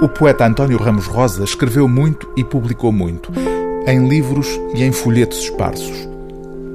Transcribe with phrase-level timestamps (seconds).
[0.00, 3.32] O poeta António Ramos Rosa escreveu muito e publicou muito,
[3.84, 6.08] em livros e em folhetos esparsos.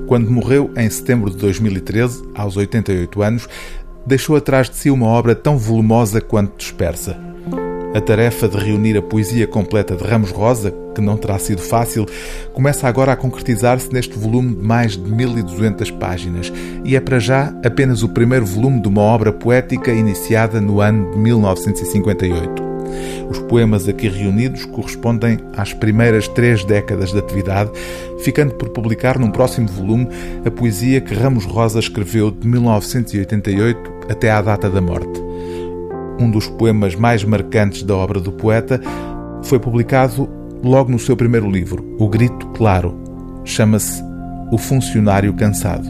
[0.08, 3.48] Quando morreu em setembro de 2013, aos 88 anos,
[4.06, 7.18] deixou atrás de si uma obra tão volumosa quanto dispersa.
[7.96, 12.06] A tarefa de reunir a poesia completa de Ramos Rosa, que não terá sido fácil,
[12.52, 16.52] começa agora a concretizar-se neste volume de mais de 1200 páginas
[16.84, 21.12] e é para já apenas o primeiro volume de uma obra poética iniciada no ano
[21.12, 22.73] de 1958.
[23.30, 27.72] Os poemas aqui reunidos correspondem às primeiras três décadas de atividade,
[28.20, 30.08] ficando por publicar num próximo volume
[30.46, 35.24] a poesia que Ramos Rosa escreveu de 1988 até à data da morte
[36.20, 38.80] um dos poemas mais marcantes da obra do poeta,
[39.44, 40.30] foi publicado
[40.64, 42.98] logo no seu primeiro livro, O Grito Claro.
[43.44, 44.02] Chama-se
[44.52, 45.88] O Funcionário Cansado.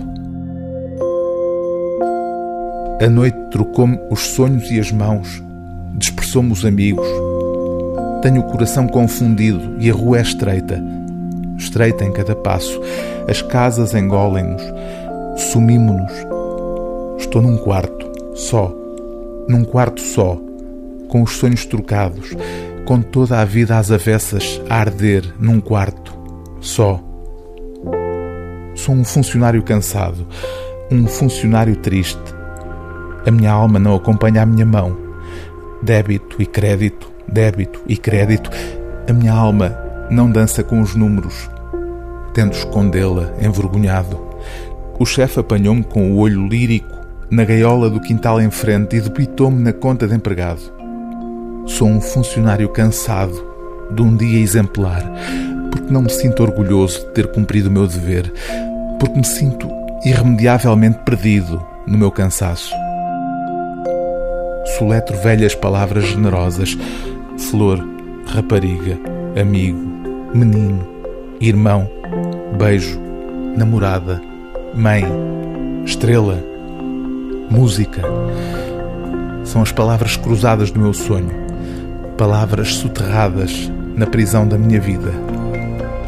[3.01, 5.43] A noite trocou-me os sonhos e as mãos,
[5.93, 7.07] dispersou-me os amigos.
[8.21, 10.81] Tenho o coração confundido e a rua é estreita,
[11.57, 12.79] estreita em cada passo.
[13.27, 14.62] As casas engolem-nos,
[15.51, 16.12] sumimo-nos.
[17.20, 18.84] Estou num quarto, só
[19.48, 20.37] num quarto só,
[21.09, 22.35] com os sonhos trocados,
[22.85, 26.13] com toda a vida às avessas a arder num quarto
[26.62, 26.99] só.
[28.75, 30.27] Sou um funcionário cansado,
[30.91, 32.21] um funcionário triste.
[33.25, 35.02] A minha alma não acompanha a minha mão.
[35.84, 38.49] Débito e crédito, débito e crédito.
[39.05, 39.77] A minha alma
[40.09, 41.49] não dança com os números.
[42.34, 44.17] Tento escondê-la, envergonhado.
[44.98, 46.95] O chefe apanhou-me com o olho lírico
[47.29, 50.62] na gaiola do quintal em frente e debitou-me na conta de empregado.
[51.65, 53.45] Sou um funcionário cansado
[53.91, 55.03] de um dia exemplar,
[55.70, 58.31] porque não me sinto orgulhoso de ter cumprido o meu dever,
[59.01, 59.68] porque me sinto
[60.05, 62.73] irremediavelmente perdido no meu cansaço.
[64.78, 66.78] Soletro velhas palavras generosas:
[67.38, 67.79] flor,
[68.25, 68.97] rapariga,
[69.40, 69.80] amigo,
[70.34, 70.88] menino,
[71.40, 71.90] irmão,
[72.57, 73.00] beijo,
[73.56, 74.22] namorada,
[74.74, 75.06] mãe,
[75.86, 76.53] estrela
[77.50, 78.02] música.
[79.44, 81.31] São as palavras cruzadas do meu sonho,
[82.18, 85.12] palavras soterradas na prisão da minha vida.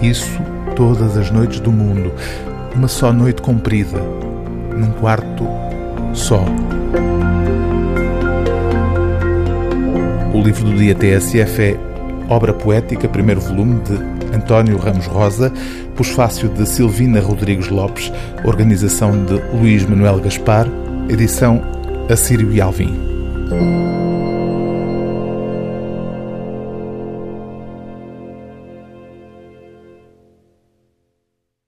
[0.01, 0.39] Isso
[0.75, 2.11] todas as noites do mundo,
[2.75, 3.99] uma só noite comprida,
[4.75, 5.47] num quarto
[6.13, 6.43] só.
[10.35, 11.77] O livro do dia TSF é
[12.27, 15.49] Obra Poética, primeiro volume de António Ramos Rosa,
[15.95, 18.11] pós-fácil de Silvina Rodrigues Lopes,
[18.43, 20.67] organização de Luís Manuel Gaspar,
[21.07, 21.61] edição
[22.09, 22.93] Assírio e Alvim.